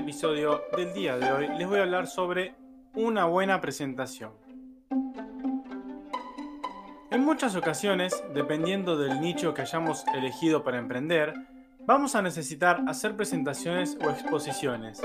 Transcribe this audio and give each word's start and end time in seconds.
Episodio 0.00 0.62
del 0.74 0.94
día 0.94 1.18
de 1.18 1.30
hoy 1.30 1.48
les 1.58 1.68
voy 1.68 1.78
a 1.78 1.82
hablar 1.82 2.06
sobre 2.06 2.54
una 2.94 3.26
buena 3.26 3.60
presentación. 3.60 4.32
En 7.10 7.22
muchas 7.22 7.54
ocasiones, 7.54 8.24
dependiendo 8.32 8.96
del 8.96 9.20
nicho 9.20 9.52
que 9.52 9.60
hayamos 9.60 10.06
elegido 10.14 10.64
para 10.64 10.78
emprender, 10.78 11.34
vamos 11.84 12.14
a 12.14 12.22
necesitar 12.22 12.82
hacer 12.88 13.14
presentaciones 13.14 13.98
o 14.02 14.08
exposiciones. 14.08 15.02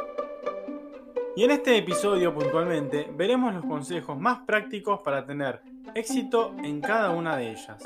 Y 1.36 1.44
en 1.44 1.52
este 1.52 1.78
episodio 1.78 2.34
puntualmente 2.34 3.12
veremos 3.14 3.54
los 3.54 3.66
consejos 3.66 4.18
más 4.18 4.40
prácticos 4.46 5.02
para 5.02 5.26
tener 5.26 5.62
éxito 5.94 6.56
en 6.64 6.80
cada 6.80 7.10
una 7.10 7.36
de 7.36 7.52
ellas. 7.52 7.84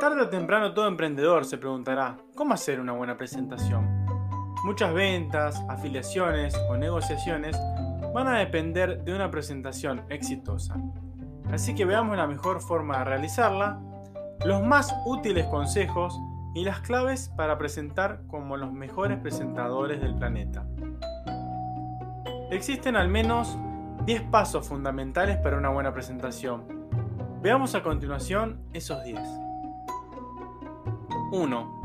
Tarde 0.00 0.22
o 0.22 0.28
temprano 0.30 0.72
todo 0.72 0.88
emprendedor 0.88 1.44
se 1.44 1.58
preguntará, 1.58 2.16
¿cómo 2.34 2.54
hacer 2.54 2.80
una 2.80 2.92
buena 2.92 3.16
presentación? 3.16 3.91
Muchas 4.64 4.94
ventas, 4.94 5.60
afiliaciones 5.68 6.54
o 6.68 6.76
negociaciones 6.76 7.56
van 8.14 8.28
a 8.28 8.38
depender 8.38 9.02
de 9.02 9.14
una 9.14 9.30
presentación 9.30 10.04
exitosa. 10.08 10.76
Así 11.50 11.74
que 11.74 11.84
veamos 11.84 12.16
la 12.16 12.28
mejor 12.28 12.60
forma 12.60 12.98
de 12.98 13.04
realizarla, 13.04 13.80
los 14.44 14.62
más 14.62 14.94
útiles 15.04 15.46
consejos 15.46 16.16
y 16.54 16.64
las 16.64 16.80
claves 16.80 17.32
para 17.36 17.58
presentar 17.58 18.22
como 18.28 18.56
los 18.56 18.72
mejores 18.72 19.18
presentadores 19.18 20.00
del 20.00 20.14
planeta. 20.14 20.64
Existen 22.50 22.96
al 22.96 23.08
menos 23.08 23.58
10 24.04 24.22
pasos 24.30 24.68
fundamentales 24.68 25.38
para 25.38 25.56
una 25.56 25.70
buena 25.70 25.92
presentación. 25.92 26.64
Veamos 27.40 27.74
a 27.74 27.82
continuación 27.82 28.60
esos 28.72 29.02
10. 29.02 29.18
1. 31.32 31.81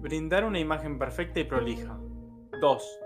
Brindar 0.00 0.44
una 0.44 0.60
imagen 0.60 0.96
perfecta 0.96 1.40
y 1.40 1.44
prolija. 1.44 1.98
2. 2.60 3.00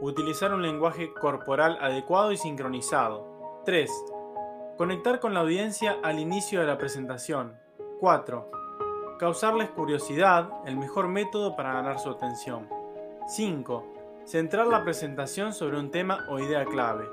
Utilizar 0.00 0.52
un 0.52 0.60
lenguaje 0.60 1.12
corporal 1.14 1.78
adecuado 1.80 2.32
y 2.32 2.36
sincronizado. 2.36 3.62
3. 3.64 3.88
Conectar 4.76 5.20
con 5.20 5.34
la 5.34 5.40
audiencia 5.40 5.98
al 6.02 6.18
inicio 6.18 6.58
de 6.58 6.66
la 6.66 6.78
presentación. 6.78 7.56
4. 8.00 8.50
Causarles 9.20 9.70
curiosidad, 9.70 10.50
el 10.66 10.76
mejor 10.76 11.06
método 11.06 11.54
para 11.54 11.74
ganar 11.74 12.00
su 12.00 12.10
atención. 12.10 12.68
5. 13.28 13.84
Centrar 14.24 14.66
la 14.66 14.82
presentación 14.82 15.52
sobre 15.52 15.78
un 15.78 15.92
tema 15.92 16.26
o 16.28 16.40
idea 16.40 16.64
clave. 16.64 17.04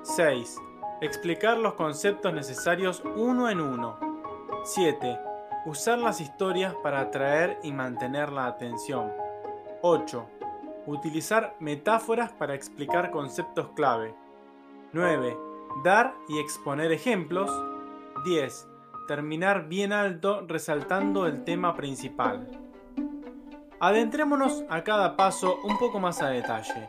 6. 0.00 0.56
Explicar 1.02 1.58
los 1.58 1.74
conceptos 1.74 2.32
necesarios 2.32 3.02
uno 3.16 3.50
en 3.50 3.60
uno. 3.60 3.98
7. 4.64 5.27
Usar 5.68 5.98
las 5.98 6.22
historias 6.22 6.74
para 6.82 6.98
atraer 6.98 7.58
y 7.62 7.72
mantener 7.72 8.32
la 8.32 8.46
atención. 8.46 9.12
8. 9.82 10.26
Utilizar 10.86 11.56
metáforas 11.60 12.32
para 12.32 12.54
explicar 12.54 13.10
conceptos 13.10 13.68
clave. 13.76 14.14
9. 14.94 15.36
Dar 15.84 16.14
y 16.26 16.38
exponer 16.38 16.90
ejemplos. 16.90 17.50
10. 18.24 18.66
Terminar 19.08 19.68
bien 19.68 19.92
alto 19.92 20.42
resaltando 20.48 21.26
el 21.26 21.44
tema 21.44 21.74
principal. 21.74 22.48
Adentrémonos 23.78 24.64
a 24.70 24.82
cada 24.82 25.18
paso 25.18 25.58
un 25.64 25.76
poco 25.76 26.00
más 26.00 26.22
a 26.22 26.30
detalle. 26.30 26.88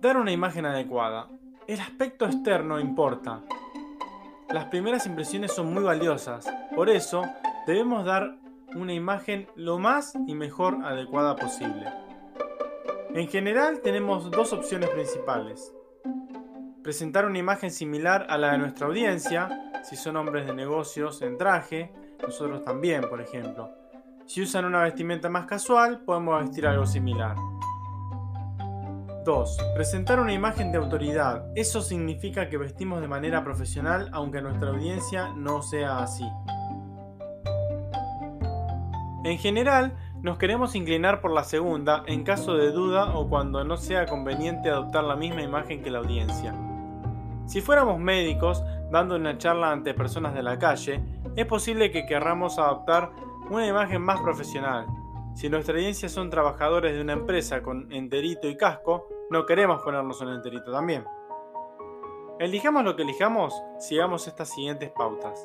Dar 0.00 0.16
una 0.16 0.30
imagen 0.30 0.64
adecuada. 0.64 1.26
El 1.66 1.80
aspecto 1.80 2.24
externo 2.26 2.78
importa, 2.78 3.42
las 4.50 4.66
primeras 4.66 5.06
impresiones 5.06 5.52
son 5.52 5.72
muy 5.72 5.82
valiosas, 5.82 6.46
por 6.74 6.90
eso 6.90 7.24
debemos 7.66 8.04
dar 8.04 8.36
una 8.74 8.92
imagen 8.92 9.48
lo 9.56 9.78
más 9.78 10.14
y 10.26 10.34
mejor 10.34 10.84
adecuada 10.84 11.36
posible. 11.36 11.86
En 13.14 13.28
general 13.28 13.80
tenemos 13.80 14.30
dos 14.30 14.52
opciones 14.52 14.90
principales. 14.90 15.72
Presentar 16.82 17.24
una 17.26 17.38
imagen 17.38 17.70
similar 17.70 18.26
a 18.28 18.36
la 18.36 18.52
de 18.52 18.58
nuestra 18.58 18.86
audiencia, 18.86 19.70
si 19.84 19.96
son 19.96 20.16
hombres 20.16 20.46
de 20.46 20.54
negocios 20.54 21.22
en 21.22 21.38
traje, 21.38 21.92
nosotros 22.20 22.62
también, 22.64 23.02
por 23.08 23.20
ejemplo. 23.20 23.70
Si 24.26 24.42
usan 24.42 24.64
una 24.64 24.82
vestimenta 24.82 25.28
más 25.28 25.46
casual, 25.46 26.00
podemos 26.00 26.42
vestir 26.42 26.66
algo 26.66 26.86
similar. 26.86 27.36
2. 29.24 29.58
Presentar 29.74 30.20
una 30.20 30.32
imagen 30.32 30.70
de 30.70 30.78
autoridad. 30.78 31.46
Eso 31.54 31.80
significa 31.80 32.48
que 32.48 32.58
vestimos 32.58 33.00
de 33.00 33.08
manera 33.08 33.42
profesional 33.42 34.10
aunque 34.12 34.42
nuestra 34.42 34.70
audiencia 34.70 35.30
no 35.34 35.62
sea 35.62 36.00
así. 36.00 36.24
En 39.24 39.38
general, 39.38 39.96
nos 40.20 40.36
queremos 40.36 40.74
inclinar 40.74 41.20
por 41.20 41.30
la 41.30 41.44
segunda 41.44 42.02
en 42.06 42.24
caso 42.24 42.54
de 42.54 42.70
duda 42.70 43.14
o 43.14 43.28
cuando 43.28 43.64
no 43.64 43.78
sea 43.78 44.06
conveniente 44.06 44.68
adoptar 44.68 45.04
la 45.04 45.16
misma 45.16 45.42
imagen 45.42 45.82
que 45.82 45.90
la 45.90 46.00
audiencia. 46.00 46.54
Si 47.46 47.60
fuéramos 47.60 47.98
médicos 47.98 48.62
dando 48.90 49.16
una 49.16 49.38
charla 49.38 49.72
ante 49.72 49.94
personas 49.94 50.34
de 50.34 50.42
la 50.42 50.58
calle, 50.58 51.02
es 51.36 51.46
posible 51.46 51.90
que 51.90 52.06
querramos 52.06 52.58
adoptar 52.58 53.10
una 53.50 53.66
imagen 53.66 54.02
más 54.02 54.20
profesional. 54.20 54.86
Si 55.34 55.48
nuestra 55.48 55.74
audiencia 55.74 56.08
son 56.08 56.30
trabajadores 56.30 56.94
de 56.94 57.00
una 57.00 57.14
empresa 57.14 57.62
con 57.62 57.90
enterito 57.92 58.48
y 58.48 58.56
casco, 58.56 59.08
no 59.30 59.46
queremos 59.46 59.82
ponernos 59.82 60.20
un 60.20 60.30
enterito 60.30 60.70
también. 60.72 61.04
Elijamos 62.38 62.84
lo 62.84 62.96
que 62.96 63.02
elijamos, 63.02 63.54
sigamos 63.78 64.26
estas 64.26 64.50
siguientes 64.50 64.90
pautas. 64.90 65.44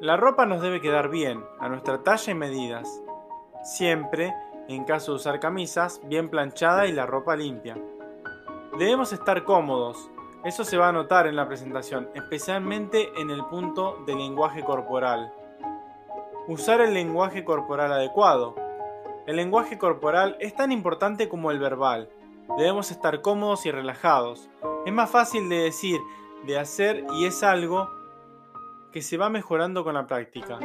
La 0.00 0.16
ropa 0.16 0.46
nos 0.46 0.60
debe 0.62 0.80
quedar 0.80 1.08
bien, 1.08 1.44
a 1.58 1.68
nuestra 1.68 2.02
talla 2.02 2.30
y 2.30 2.34
medidas. 2.34 3.02
Siempre, 3.64 4.34
en 4.68 4.84
caso 4.84 5.12
de 5.12 5.16
usar 5.16 5.40
camisas, 5.40 6.00
bien 6.04 6.28
planchada 6.28 6.86
y 6.86 6.92
la 6.92 7.06
ropa 7.06 7.34
limpia. 7.34 7.76
Debemos 8.78 9.12
estar 9.12 9.44
cómodos, 9.44 10.10
eso 10.44 10.64
se 10.64 10.76
va 10.76 10.88
a 10.88 10.92
notar 10.92 11.26
en 11.26 11.34
la 11.34 11.48
presentación, 11.48 12.08
especialmente 12.14 13.08
en 13.20 13.30
el 13.30 13.44
punto 13.46 14.04
de 14.06 14.14
lenguaje 14.14 14.62
corporal. 14.62 15.32
Usar 16.46 16.80
el 16.80 16.94
lenguaje 16.94 17.44
corporal 17.44 17.92
adecuado, 17.92 18.54
el 19.26 19.36
lenguaje 19.36 19.76
corporal 19.76 20.36
es 20.40 20.54
tan 20.54 20.72
importante 20.72 21.28
como 21.28 21.50
el 21.50 21.58
verbal. 21.58 22.08
Debemos 22.56 22.90
estar 22.90 23.22
cómodos 23.22 23.66
y 23.66 23.72
relajados. 23.72 24.48
Es 24.86 24.92
más 24.92 25.10
fácil 25.10 25.48
de 25.48 25.56
decir, 25.56 26.00
de 26.46 26.58
hacer 26.58 27.04
y 27.12 27.26
es 27.26 27.42
algo 27.42 27.90
que 28.92 29.02
se 29.02 29.16
va 29.16 29.28
mejorando 29.28 29.82
con 29.82 29.94
la 29.94 30.06
práctica. 30.06 30.58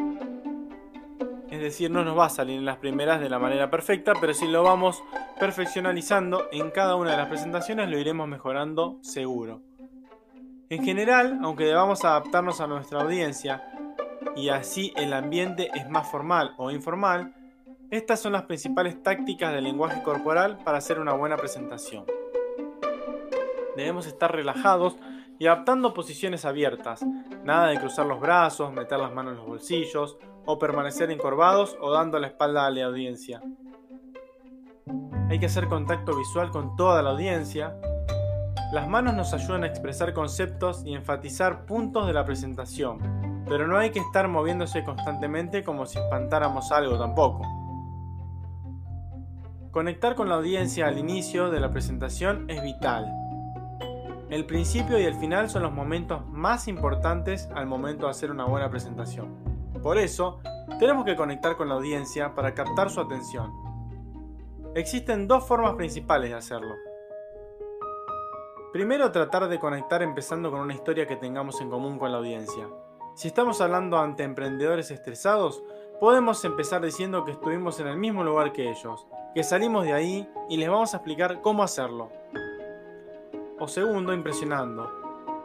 Es 1.49 1.59
decir, 1.59 1.91
no 1.91 2.05
nos 2.05 2.17
va 2.17 2.25
a 2.25 2.29
salir 2.29 2.57
en 2.57 2.65
las 2.65 2.77
primeras 2.77 3.19
de 3.19 3.29
la 3.29 3.39
manera 3.39 3.69
perfecta, 3.69 4.13
pero 4.21 4.33
si 4.33 4.47
lo 4.47 4.63
vamos 4.63 5.03
perfeccionalizando 5.39 6.47
en 6.51 6.69
cada 6.71 6.95
una 6.95 7.11
de 7.11 7.17
las 7.17 7.27
presentaciones 7.27 7.89
lo 7.89 7.97
iremos 7.97 8.27
mejorando 8.27 8.99
seguro. 9.01 9.61
En 10.69 10.85
general, 10.85 11.39
aunque 11.43 11.65
debamos 11.65 12.05
adaptarnos 12.05 12.61
a 12.61 12.67
nuestra 12.67 13.01
audiencia, 13.01 13.67
y 14.35 14.49
así 14.49 14.93
el 14.95 15.11
ambiente 15.11 15.69
es 15.73 15.89
más 15.89 16.09
formal 16.09 16.53
o 16.57 16.71
informal, 16.71 17.35
estas 17.91 18.21
son 18.21 18.31
las 18.31 18.43
principales 18.43 19.03
tácticas 19.03 19.53
del 19.53 19.65
lenguaje 19.65 20.01
corporal 20.01 20.57
para 20.63 20.77
hacer 20.77 20.97
una 20.97 21.11
buena 21.11 21.35
presentación. 21.35 22.05
Debemos 23.75 24.07
estar 24.07 24.33
relajados 24.33 24.95
y 25.37 25.47
adaptando 25.47 25.93
posiciones 25.93 26.45
abiertas, 26.45 27.05
nada 27.43 27.67
de 27.67 27.77
cruzar 27.77 28.05
los 28.05 28.21
brazos, 28.21 28.71
meter 28.71 28.97
las 28.97 29.13
manos 29.13 29.33
en 29.33 29.39
los 29.39 29.47
bolsillos 29.47 30.17
o 30.45 30.57
permanecer 30.57 31.11
encorvados 31.11 31.77
o 31.81 31.91
dando 31.91 32.17
la 32.17 32.27
espalda 32.27 32.65
a 32.65 32.69
la 32.69 32.85
audiencia. 32.85 33.41
Hay 35.29 35.39
que 35.39 35.47
hacer 35.47 35.67
contacto 35.67 36.15
visual 36.15 36.49
con 36.49 36.77
toda 36.77 37.03
la 37.03 37.09
audiencia. 37.09 37.75
Las 38.71 38.87
manos 38.87 39.15
nos 39.15 39.33
ayudan 39.33 39.65
a 39.65 39.67
expresar 39.67 40.13
conceptos 40.13 40.81
y 40.85 40.93
enfatizar 40.93 41.65
puntos 41.65 42.07
de 42.07 42.13
la 42.13 42.23
presentación, 42.23 43.43
pero 43.49 43.67
no 43.67 43.77
hay 43.77 43.89
que 43.89 43.99
estar 43.99 44.29
moviéndose 44.29 44.85
constantemente 44.85 45.61
como 45.61 45.85
si 45.85 45.99
espantáramos 45.99 46.71
algo 46.71 46.97
tampoco. 46.97 47.60
Conectar 49.71 50.15
con 50.15 50.27
la 50.27 50.35
audiencia 50.35 50.87
al 50.87 50.97
inicio 50.97 51.49
de 51.49 51.61
la 51.61 51.71
presentación 51.71 52.49
es 52.49 52.61
vital. 52.61 53.05
El 54.29 54.45
principio 54.45 54.99
y 54.99 55.03
el 55.03 55.15
final 55.15 55.49
son 55.49 55.63
los 55.63 55.71
momentos 55.71 56.27
más 56.27 56.67
importantes 56.67 57.47
al 57.55 57.67
momento 57.67 58.05
de 58.05 58.11
hacer 58.11 58.31
una 58.31 58.43
buena 58.43 58.69
presentación. 58.69 59.33
Por 59.81 59.97
eso, 59.97 60.41
tenemos 60.77 61.05
que 61.05 61.15
conectar 61.15 61.55
con 61.55 61.69
la 61.69 61.75
audiencia 61.75 62.35
para 62.35 62.53
captar 62.53 62.89
su 62.89 62.99
atención. 62.99 63.49
Existen 64.75 65.29
dos 65.29 65.47
formas 65.47 65.75
principales 65.75 66.31
de 66.31 66.35
hacerlo. 66.35 66.75
Primero, 68.73 69.09
tratar 69.13 69.47
de 69.47 69.57
conectar 69.57 70.03
empezando 70.03 70.51
con 70.51 70.59
una 70.59 70.73
historia 70.73 71.07
que 71.07 71.15
tengamos 71.15 71.61
en 71.61 71.69
común 71.69 71.97
con 71.97 72.11
la 72.11 72.17
audiencia. 72.17 72.67
Si 73.15 73.29
estamos 73.29 73.61
hablando 73.61 73.97
ante 73.97 74.23
emprendedores 74.23 74.91
estresados, 74.91 75.63
podemos 76.01 76.43
empezar 76.45 76.81
diciendo 76.81 77.23
que 77.23 77.33
estuvimos 77.33 77.79
en 77.79 77.85
el 77.85 77.95
mismo 77.95 78.23
lugar 78.23 78.51
que 78.51 78.71
ellos, 78.71 79.05
que 79.35 79.43
salimos 79.43 79.85
de 79.85 79.93
ahí 79.93 80.27
y 80.49 80.57
les 80.57 80.67
vamos 80.67 80.95
a 80.95 80.97
explicar 80.97 81.41
cómo 81.41 81.61
hacerlo. 81.61 82.09
O 83.59 83.67
segundo, 83.67 84.11
impresionando. 84.11 84.91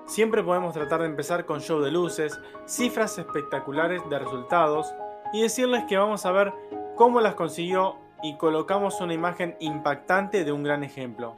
Siempre 0.06 0.42
podemos 0.42 0.72
tratar 0.72 1.02
de 1.02 1.08
empezar 1.08 1.44
con 1.44 1.60
show 1.60 1.82
de 1.82 1.90
luces, 1.90 2.40
cifras 2.64 3.18
espectaculares 3.18 4.00
de 4.08 4.18
resultados 4.18 4.94
y 5.34 5.42
decirles 5.42 5.84
que 5.84 5.98
vamos 5.98 6.24
a 6.24 6.32
ver 6.32 6.54
cómo 6.94 7.20
las 7.20 7.34
consiguió 7.34 7.96
y 8.22 8.38
colocamos 8.38 8.98
una 9.02 9.12
imagen 9.12 9.58
impactante 9.60 10.42
de 10.42 10.52
un 10.52 10.62
gran 10.62 10.82
ejemplo. 10.82 11.36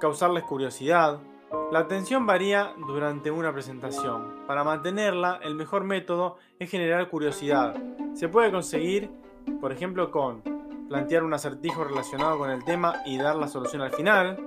Causarles 0.00 0.44
curiosidad. 0.44 1.18
La 1.70 1.80
atención 1.80 2.26
varía 2.26 2.72
durante 2.86 3.30
una 3.30 3.52
presentación. 3.52 4.44
Para 4.46 4.64
mantenerla, 4.64 5.40
el 5.42 5.54
mejor 5.54 5.84
método 5.84 6.38
es 6.58 6.70
generar 6.70 7.08
curiosidad. 7.08 7.74
Se 8.14 8.28
puede 8.28 8.50
conseguir, 8.50 9.10
por 9.60 9.72
ejemplo, 9.72 10.10
con 10.10 10.42
plantear 10.88 11.24
un 11.24 11.34
acertijo 11.34 11.84
relacionado 11.84 12.38
con 12.38 12.50
el 12.50 12.64
tema 12.64 13.02
y 13.06 13.18
dar 13.18 13.36
la 13.36 13.48
solución 13.48 13.82
al 13.82 13.92
final, 13.92 14.38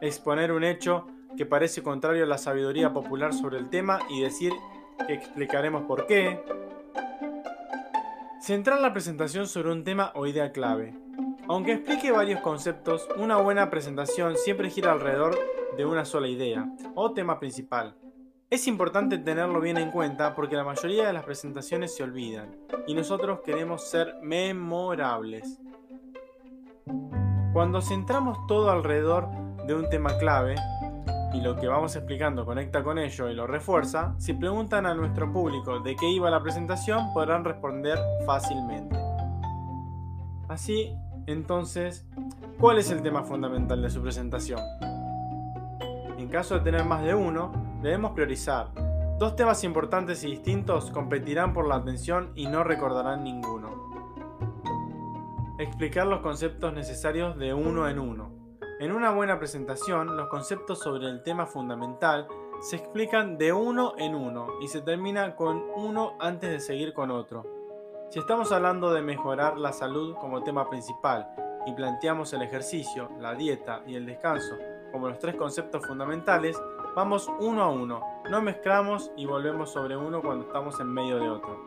exponer 0.00 0.52
un 0.52 0.64
hecho 0.64 1.06
que 1.36 1.46
parece 1.46 1.82
contrario 1.82 2.24
a 2.24 2.26
la 2.26 2.38
sabiduría 2.38 2.92
popular 2.92 3.32
sobre 3.32 3.58
el 3.58 3.70
tema 3.70 4.00
y 4.08 4.20
decir 4.20 4.52
que 5.06 5.14
explicaremos 5.14 5.84
por 5.84 6.06
qué, 6.06 6.42
Centrar 8.40 8.80
la 8.80 8.94
presentación 8.94 9.46
sobre 9.46 9.72
un 9.72 9.84
tema 9.84 10.12
o 10.14 10.26
idea 10.26 10.52
clave. 10.52 10.94
Aunque 11.48 11.72
explique 11.72 12.12
varios 12.12 12.40
conceptos, 12.40 13.08
una 13.16 13.38
buena 13.38 13.70
presentación 13.70 14.36
siempre 14.36 14.68
gira 14.68 14.92
alrededor 14.92 15.38
de 15.78 15.86
una 15.86 16.04
sola 16.04 16.28
idea 16.28 16.70
o 16.94 17.12
tema 17.12 17.40
principal. 17.40 17.96
Es 18.50 18.66
importante 18.66 19.16
tenerlo 19.16 19.58
bien 19.58 19.78
en 19.78 19.90
cuenta 19.90 20.34
porque 20.34 20.56
la 20.56 20.64
mayoría 20.64 21.06
de 21.06 21.12
las 21.14 21.24
presentaciones 21.24 21.96
se 21.96 22.02
olvidan 22.02 22.54
y 22.86 22.92
nosotros 22.94 23.40
queremos 23.42 23.88
ser 23.88 24.16
memorables. 24.20 25.58
Cuando 27.54 27.80
centramos 27.80 28.46
todo 28.46 28.70
alrededor 28.70 29.30
de 29.66 29.74
un 29.74 29.88
tema 29.88 30.18
clave, 30.18 30.54
y 31.32 31.40
lo 31.40 31.56
que 31.56 31.66
vamos 31.66 31.96
explicando 31.96 32.44
conecta 32.44 32.82
con 32.82 32.98
ello 32.98 33.28
y 33.30 33.34
lo 33.34 33.46
refuerza, 33.46 34.14
si 34.18 34.34
preguntan 34.34 34.84
a 34.84 34.94
nuestro 34.94 35.32
público 35.32 35.80
de 35.80 35.96
qué 35.96 36.08
iba 36.10 36.30
la 36.30 36.42
presentación, 36.42 37.12
podrán 37.14 37.44
responder 37.44 37.98
fácilmente. 38.26 38.96
Así, 40.48 40.96
entonces, 41.32 42.06
¿cuál 42.58 42.78
es 42.78 42.90
el 42.90 43.02
tema 43.02 43.22
fundamental 43.22 43.82
de 43.82 43.90
su 43.90 44.00
presentación? 44.00 44.60
En 46.16 46.28
caso 46.28 46.54
de 46.54 46.60
tener 46.60 46.84
más 46.84 47.04
de 47.04 47.14
uno, 47.14 47.52
debemos 47.82 48.12
priorizar. 48.12 48.68
Dos 49.18 49.36
temas 49.36 49.62
importantes 49.62 50.24
y 50.24 50.30
distintos 50.30 50.90
competirán 50.90 51.52
por 51.52 51.66
la 51.66 51.76
atención 51.76 52.32
y 52.34 52.46
no 52.46 52.64
recordarán 52.64 53.24
ninguno. 53.24 53.68
Explicar 55.58 56.06
los 56.06 56.20
conceptos 56.20 56.72
necesarios 56.72 57.36
de 57.36 57.52
uno 57.52 57.88
en 57.88 57.98
uno. 57.98 58.30
En 58.80 58.92
una 58.92 59.10
buena 59.10 59.38
presentación, 59.38 60.16
los 60.16 60.28
conceptos 60.28 60.78
sobre 60.78 61.08
el 61.08 61.22
tema 61.22 61.46
fundamental 61.46 62.26
se 62.60 62.76
explican 62.76 63.36
de 63.36 63.52
uno 63.52 63.92
en 63.98 64.14
uno 64.14 64.46
y 64.62 64.68
se 64.68 64.80
termina 64.80 65.36
con 65.36 65.62
uno 65.76 66.14
antes 66.20 66.50
de 66.50 66.60
seguir 66.60 66.94
con 66.94 67.10
otro. 67.10 67.57
Si 68.10 68.18
estamos 68.18 68.52
hablando 68.52 68.92
de 68.92 69.02
mejorar 69.02 69.58
la 69.58 69.72
salud 69.72 70.14
como 70.16 70.42
tema 70.42 70.68
principal 70.70 71.28
y 71.66 71.72
planteamos 71.72 72.32
el 72.32 72.42
ejercicio, 72.42 73.10
la 73.20 73.34
dieta 73.34 73.82
y 73.86 73.96
el 73.96 74.06
descanso 74.06 74.56
como 74.92 75.08
los 75.08 75.18
tres 75.18 75.36
conceptos 75.36 75.86
fundamentales, 75.86 76.56
vamos 76.96 77.30
uno 77.40 77.62
a 77.62 77.68
uno, 77.68 78.02
no 78.30 78.40
mezclamos 78.40 79.10
y 79.16 79.26
volvemos 79.26 79.70
sobre 79.70 79.96
uno 79.96 80.22
cuando 80.22 80.46
estamos 80.46 80.80
en 80.80 80.88
medio 80.88 81.18
de 81.18 81.28
otro. 81.28 81.66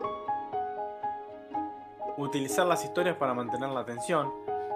Utilizar 2.17 2.65
las 2.65 2.83
historias 2.83 3.17
para 3.17 3.33
mantener 3.33 3.69
la 3.69 3.81
atención 3.81 4.31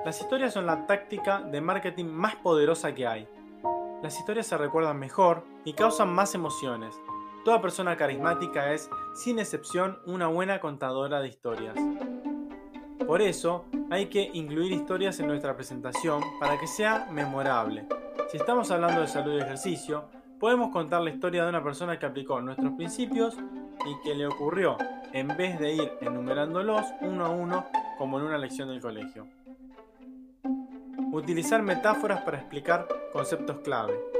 las 0.05 0.21
historias 0.21 0.53
son 0.53 0.67
la 0.67 0.85
táctica 0.85 1.41
de 1.41 1.61
marketing 1.61 2.05
más 2.05 2.35
poderosa 2.35 2.93
que 2.93 3.07
hay. 3.07 3.27
Las 4.03 4.19
historias 4.19 4.45
se 4.45 4.55
recuerdan 4.55 4.99
mejor 4.99 5.43
y 5.63 5.73
causan 5.73 6.13
más 6.13 6.35
emociones. 6.35 6.93
Toda 7.45 7.61
persona 7.61 7.95
carismática 7.95 8.73
es, 8.73 8.89
sin 9.13 9.37
excepción, 9.37 9.99
una 10.07 10.25
buena 10.25 10.59
contadora 10.59 11.21
de 11.21 11.27
historias. 11.27 11.75
Por 13.05 13.21
eso, 13.21 13.65
hay 13.91 14.07
que 14.07 14.31
incluir 14.33 14.71
historias 14.71 15.19
en 15.19 15.27
nuestra 15.27 15.55
presentación 15.55 16.23
para 16.39 16.59
que 16.59 16.65
sea 16.65 17.07
memorable. 17.11 17.85
Si 18.31 18.37
estamos 18.37 18.71
hablando 18.71 19.01
de 19.01 19.07
salud 19.07 19.35
y 19.35 19.41
ejercicio, 19.41 20.05
podemos 20.39 20.71
contar 20.71 21.03
la 21.03 21.11
historia 21.11 21.43
de 21.43 21.49
una 21.49 21.63
persona 21.63 21.99
que 21.99 22.07
aplicó 22.07 22.41
nuestros 22.41 22.73
principios 22.73 23.37
y 23.37 24.03
que 24.03 24.15
le 24.15 24.25
ocurrió 24.25 24.75
en 25.13 25.27
vez 25.27 25.59
de 25.59 25.73
ir 25.75 25.91
enumerándolos 26.01 26.83
uno 27.01 27.27
a 27.27 27.29
uno 27.29 27.67
como 27.99 28.17
en 28.17 28.25
una 28.25 28.39
lección 28.39 28.69
del 28.69 28.81
colegio. 28.81 29.27
Utilizar 31.11 31.61
metáforas 31.61 32.21
para 32.21 32.39
explicar 32.39 32.87
conceptos 33.13 33.59
clave. 33.59 34.14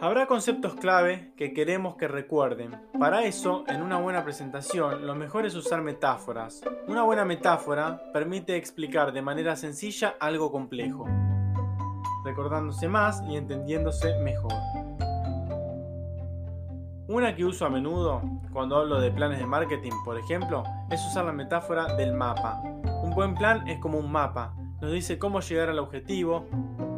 Habrá 0.00 0.26
conceptos 0.26 0.74
clave 0.76 1.32
que 1.36 1.52
queremos 1.52 1.96
que 1.96 2.06
recuerden. 2.06 2.70
Para 3.00 3.24
eso, 3.24 3.64
en 3.66 3.82
una 3.82 3.98
buena 3.98 4.22
presentación, 4.22 5.04
lo 5.04 5.16
mejor 5.16 5.44
es 5.44 5.56
usar 5.56 5.82
metáforas. 5.82 6.62
Una 6.86 7.02
buena 7.02 7.24
metáfora 7.24 8.00
permite 8.12 8.54
explicar 8.54 9.12
de 9.12 9.22
manera 9.22 9.56
sencilla 9.56 10.14
algo 10.20 10.52
complejo, 10.52 11.04
recordándose 12.24 12.86
más 12.86 13.24
y 13.28 13.36
entendiéndose 13.36 14.16
mejor. 14.20 14.52
Una 17.08 17.34
que 17.34 17.44
uso 17.44 17.66
a 17.66 17.70
menudo 17.70 18.22
cuando 18.52 18.76
hablo 18.76 19.00
de 19.00 19.10
planes 19.10 19.40
de 19.40 19.46
marketing, 19.46 19.92
por 20.04 20.16
ejemplo, 20.16 20.62
es 20.92 21.04
usar 21.08 21.24
la 21.24 21.32
metáfora 21.32 21.96
del 21.96 22.12
mapa. 22.14 22.60
Un 23.02 23.10
buen 23.16 23.34
plan 23.34 23.66
es 23.66 23.80
como 23.80 23.98
un 23.98 24.12
mapa, 24.12 24.54
nos 24.80 24.92
dice 24.92 25.18
cómo 25.18 25.40
llegar 25.40 25.70
al 25.70 25.80
objetivo, 25.80 26.46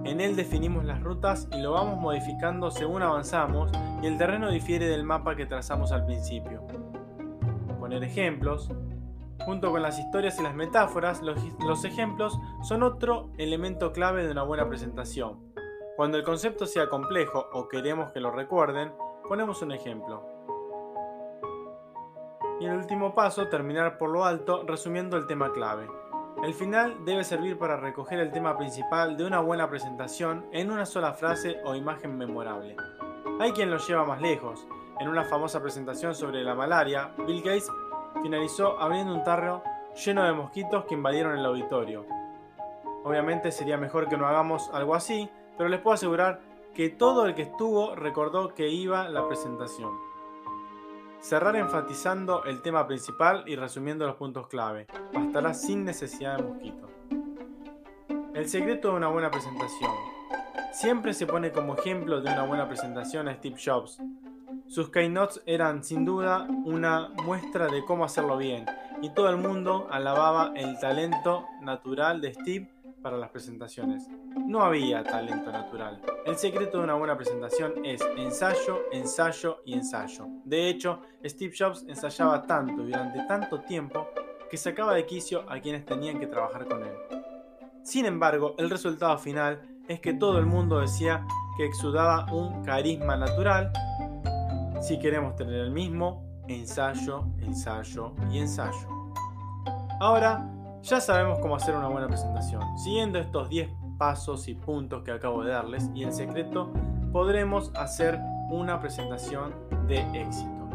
en 0.04 0.20
él 0.20 0.34
definimos 0.34 0.84
las 0.84 1.02
rutas 1.02 1.46
y 1.52 1.60
lo 1.60 1.72
vamos 1.72 1.98
modificando 1.98 2.70
según 2.70 3.02
avanzamos 3.02 3.70
y 4.02 4.06
el 4.06 4.16
terreno 4.16 4.50
difiere 4.50 4.86
del 4.86 5.04
mapa 5.04 5.36
que 5.36 5.46
trazamos 5.46 5.92
al 5.92 6.06
principio. 6.06 6.66
Poner 7.78 8.02
ejemplos. 8.02 8.70
Junto 9.44 9.70
con 9.70 9.82
las 9.82 9.98
historias 9.98 10.38
y 10.38 10.42
las 10.42 10.54
metáforas, 10.54 11.22
los, 11.22 11.38
los 11.60 11.84
ejemplos 11.84 12.38
son 12.62 12.82
otro 12.82 13.30
elemento 13.38 13.92
clave 13.92 14.24
de 14.24 14.32
una 14.32 14.42
buena 14.42 14.68
presentación. 14.68 15.38
Cuando 15.96 16.18
el 16.18 16.24
concepto 16.24 16.66
sea 16.66 16.88
complejo 16.88 17.46
o 17.52 17.68
queremos 17.68 18.12
que 18.12 18.20
lo 18.20 18.30
recuerden, 18.30 18.92
ponemos 19.28 19.62
un 19.62 19.72
ejemplo. 19.72 20.26
Y 22.60 22.66
el 22.66 22.76
último 22.76 23.14
paso, 23.14 23.48
terminar 23.48 23.96
por 23.96 24.10
lo 24.10 24.24
alto 24.24 24.64
resumiendo 24.66 25.16
el 25.16 25.26
tema 25.26 25.52
clave. 25.52 25.88
El 26.42 26.54
final 26.54 27.04
debe 27.04 27.22
servir 27.22 27.58
para 27.58 27.76
recoger 27.76 28.18
el 28.18 28.32
tema 28.32 28.56
principal 28.56 29.14
de 29.18 29.26
una 29.26 29.40
buena 29.40 29.68
presentación 29.68 30.46
en 30.52 30.70
una 30.70 30.86
sola 30.86 31.12
frase 31.12 31.60
o 31.64 31.74
imagen 31.74 32.16
memorable. 32.16 32.76
Hay 33.38 33.52
quien 33.52 33.70
lo 33.70 33.76
lleva 33.76 34.06
más 34.06 34.22
lejos. 34.22 34.66
En 35.00 35.08
una 35.08 35.24
famosa 35.24 35.60
presentación 35.60 36.14
sobre 36.14 36.42
la 36.42 36.54
malaria, 36.54 37.12
Bill 37.26 37.42
Gates 37.42 37.70
finalizó 38.22 38.80
abriendo 38.80 39.14
un 39.14 39.22
tarro 39.22 39.62
lleno 40.02 40.24
de 40.24 40.32
mosquitos 40.32 40.86
que 40.86 40.94
invadieron 40.94 41.38
el 41.38 41.44
auditorio. 41.44 42.06
Obviamente 43.04 43.52
sería 43.52 43.76
mejor 43.76 44.08
que 44.08 44.16
no 44.16 44.26
hagamos 44.26 44.70
algo 44.72 44.94
así, 44.94 45.28
pero 45.58 45.68
les 45.68 45.80
puedo 45.80 45.94
asegurar 45.94 46.40
que 46.74 46.88
todo 46.88 47.26
el 47.26 47.34
que 47.34 47.42
estuvo 47.42 47.94
recordó 47.94 48.54
que 48.54 48.68
iba 48.68 49.10
la 49.10 49.28
presentación. 49.28 50.09
Cerrar 51.20 51.54
enfatizando 51.56 52.44
el 52.44 52.62
tema 52.62 52.86
principal 52.86 53.44
y 53.46 53.54
resumiendo 53.54 54.06
los 54.06 54.16
puntos 54.16 54.48
clave. 54.48 54.86
Bastará 55.12 55.52
sin 55.52 55.84
necesidad 55.84 56.38
de 56.38 56.42
mosquito. 56.42 56.88
El 58.32 58.48
secreto 58.48 58.88
de 58.88 58.94
una 58.94 59.08
buena 59.08 59.30
presentación. 59.30 59.92
Siempre 60.72 61.12
se 61.12 61.26
pone 61.26 61.52
como 61.52 61.76
ejemplo 61.76 62.22
de 62.22 62.32
una 62.32 62.44
buena 62.44 62.66
presentación 62.66 63.28
a 63.28 63.34
Steve 63.34 63.56
Jobs. 63.62 63.98
Sus 64.66 64.88
keynotes 64.88 65.42
eran 65.44 65.84
sin 65.84 66.06
duda 66.06 66.46
una 66.64 67.10
muestra 67.24 67.66
de 67.66 67.84
cómo 67.84 68.04
hacerlo 68.04 68.38
bien 68.38 68.64
y 69.02 69.10
todo 69.10 69.28
el 69.28 69.36
mundo 69.36 69.88
alababa 69.90 70.52
el 70.56 70.78
talento 70.78 71.46
natural 71.60 72.20
de 72.20 72.32
Steve 72.32 72.70
para 73.02 73.16
las 73.16 73.30
presentaciones. 73.30 74.08
No 74.46 74.62
había 74.62 75.02
talento 75.02 75.50
natural. 75.50 76.00
El 76.26 76.36
secreto 76.36 76.78
de 76.78 76.84
una 76.84 76.94
buena 76.94 77.16
presentación 77.16 77.84
es 77.84 78.00
ensayo, 78.16 78.82
ensayo 78.92 79.62
y 79.64 79.74
ensayo. 79.74 80.26
De 80.44 80.68
hecho, 80.68 81.00
Steve 81.24 81.54
Jobs 81.56 81.84
ensayaba 81.88 82.42
tanto 82.46 82.82
durante 82.82 83.22
tanto 83.26 83.60
tiempo 83.60 84.08
que 84.50 84.56
sacaba 84.56 84.94
de 84.94 85.06
quicio 85.06 85.44
a 85.48 85.60
quienes 85.60 85.84
tenían 85.84 86.18
que 86.18 86.26
trabajar 86.26 86.66
con 86.66 86.82
él. 86.82 86.94
Sin 87.82 88.04
embargo, 88.04 88.54
el 88.58 88.68
resultado 88.68 89.16
final 89.18 89.62
es 89.88 90.00
que 90.00 90.14
todo 90.14 90.38
el 90.38 90.46
mundo 90.46 90.80
decía 90.80 91.26
que 91.56 91.64
exudaba 91.64 92.32
un 92.32 92.64
carisma 92.64 93.16
natural 93.16 93.72
si 94.80 94.98
queremos 94.98 95.36
tener 95.36 95.54
el 95.54 95.70
mismo 95.70 96.42
ensayo, 96.48 97.24
ensayo 97.38 98.14
y 98.30 98.38
ensayo. 98.38 98.88
Ahora 100.00 100.48
ya 100.82 101.00
sabemos 101.00 101.38
cómo 101.40 101.56
hacer 101.56 101.74
una 101.74 101.88
buena 101.88 102.08
presentación. 102.08 102.62
Siguiendo 102.78 103.18
estos 103.18 103.48
10 103.48 103.70
pasos 103.98 104.48
y 104.48 104.54
puntos 104.54 105.02
que 105.02 105.12
acabo 105.12 105.44
de 105.44 105.52
darles 105.52 105.90
y 105.94 106.04
el 106.04 106.12
secreto, 106.12 106.70
podremos 107.12 107.72
hacer 107.74 108.18
una 108.50 108.80
presentación 108.80 109.54
de 109.86 110.00
éxito. 110.20 110.68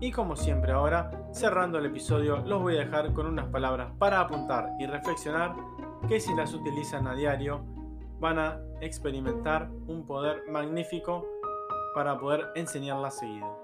Y 0.00 0.10
como 0.10 0.36
siempre 0.36 0.72
ahora, 0.72 1.10
cerrando 1.32 1.78
el 1.78 1.86
episodio, 1.86 2.38
los 2.38 2.60
voy 2.60 2.76
a 2.76 2.80
dejar 2.80 3.12
con 3.12 3.26
unas 3.26 3.46
palabras 3.46 3.92
para 3.98 4.20
apuntar 4.20 4.72
y 4.78 4.86
reflexionar 4.86 5.54
que 6.08 6.20
si 6.20 6.34
las 6.34 6.52
utilizan 6.52 7.06
a 7.06 7.14
diario 7.14 7.64
van 8.20 8.38
a 8.38 8.60
experimentar 8.80 9.70
un 9.86 10.06
poder 10.06 10.42
magnífico 10.50 11.26
para 11.94 12.18
poder 12.18 12.48
enseñarlas 12.54 13.18
seguido. 13.18 13.63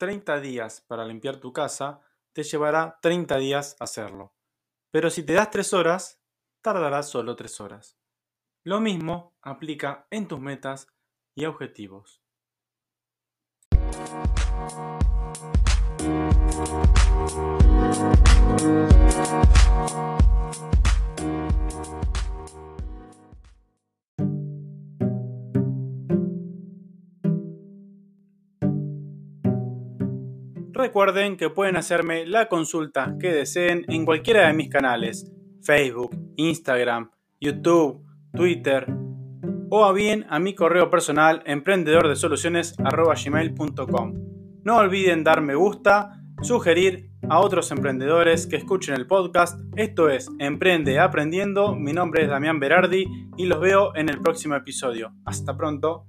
30 0.00 0.40
días 0.40 0.80
para 0.80 1.04
limpiar 1.04 1.36
tu 1.36 1.52
casa, 1.52 2.00
te 2.32 2.42
llevará 2.42 2.98
30 3.02 3.36
días 3.36 3.76
hacerlo. 3.80 4.34
Pero 4.90 5.10
si 5.10 5.22
te 5.22 5.34
das 5.34 5.50
3 5.50 5.74
horas, 5.74 6.22
tardará 6.62 7.02
solo 7.02 7.36
3 7.36 7.60
horas. 7.60 7.98
Lo 8.64 8.80
mismo 8.80 9.36
aplica 9.42 10.06
en 10.10 10.26
tus 10.26 10.40
metas 10.40 10.88
y 11.34 11.44
objetivos. 11.44 12.22
Recuerden 30.80 31.36
que 31.36 31.50
pueden 31.50 31.76
hacerme 31.76 32.24
la 32.24 32.48
consulta 32.48 33.14
que 33.20 33.30
deseen 33.30 33.84
en 33.88 34.06
cualquiera 34.06 34.46
de 34.46 34.54
mis 34.54 34.70
canales, 34.70 35.30
Facebook, 35.62 36.16
Instagram, 36.36 37.10
YouTube, 37.38 38.02
Twitter 38.32 38.86
o 39.68 39.84
a 39.84 39.92
bien 39.92 40.24
a 40.30 40.38
mi 40.38 40.54
correo 40.54 40.88
personal 40.88 41.42
emprendedordesoluciones.gmail.com. 41.44 44.14
No 44.64 44.78
olviden 44.78 45.22
dar 45.22 45.42
me 45.42 45.54
gusta, 45.54 46.22
sugerir 46.40 47.10
a 47.28 47.40
otros 47.40 47.70
emprendedores 47.72 48.46
que 48.46 48.56
escuchen 48.56 48.94
el 48.94 49.06
podcast. 49.06 49.60
Esto 49.76 50.08
es 50.08 50.30
Emprende 50.38 50.98
Aprendiendo. 50.98 51.76
Mi 51.76 51.92
nombre 51.92 52.22
es 52.22 52.30
Damián 52.30 52.58
Berardi 52.58 53.04
y 53.36 53.44
los 53.44 53.60
veo 53.60 53.94
en 53.96 54.08
el 54.08 54.22
próximo 54.22 54.54
episodio. 54.54 55.12
Hasta 55.26 55.58
pronto. 55.58 56.06